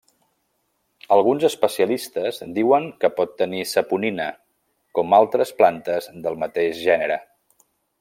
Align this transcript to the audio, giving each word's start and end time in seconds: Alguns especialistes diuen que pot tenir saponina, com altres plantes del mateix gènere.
Alguns 1.15 1.45
especialistes 1.49 2.41
diuen 2.57 2.89
que 3.03 3.13
pot 3.21 3.37
tenir 3.43 3.61
saponina, 3.75 4.29
com 4.99 5.17
altres 5.23 5.57
plantes 5.63 6.13
del 6.27 6.45
mateix 6.47 6.85
gènere. 6.91 7.25